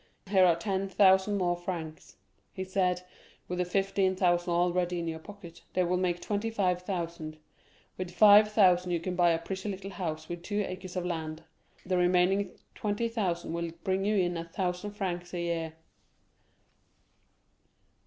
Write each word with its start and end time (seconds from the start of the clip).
"Here 0.27 0.45
are 0.45 0.55
ten 0.55 0.89
thousand 0.89 1.37
more 1.37 1.55
francs," 1.55 2.17
he 2.51 2.63
said, 2.63 3.03
"with 3.47 3.59
the 3.59 3.65
fifteen 3.65 4.15
thousand 4.15 4.51
already 4.51 4.97
in 4.97 5.07
your 5.07 5.19
pocket, 5.19 5.61
they 5.73 5.83
will 5.83 5.95
make 5.95 6.19
twenty 6.19 6.49
five 6.49 6.81
thousand. 6.81 7.37
With 7.99 8.09
five 8.09 8.51
thousand 8.51 8.93
you 8.93 8.99
can 8.99 9.15
buy 9.15 9.29
a 9.29 9.37
pretty 9.37 9.69
little 9.69 9.91
house 9.91 10.27
with 10.27 10.41
two 10.41 10.65
acres 10.67 10.95
of 10.95 11.05
land; 11.05 11.43
the 11.85 11.97
remaining 11.99 12.49
twenty 12.73 13.09
thousand 13.09 13.53
will 13.53 13.69
bring 13.83 14.03
you 14.03 14.15
in 14.15 14.37
a 14.37 14.45
thousand 14.45 14.93
francs 14.93 15.35
a 15.35 15.41
year." 15.41 15.73